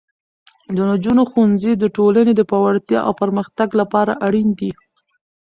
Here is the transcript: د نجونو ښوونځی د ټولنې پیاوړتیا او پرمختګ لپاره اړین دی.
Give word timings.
د 0.75 0.77
نجونو 0.91 1.23
ښوونځی 1.31 1.71
د 1.77 1.83
ټولنې 1.95 2.33
پیاوړتیا 2.49 2.99
او 3.07 3.13
پرمختګ 3.21 3.69
لپاره 3.81 4.13
اړین 4.25 4.49
دی. 4.59 4.71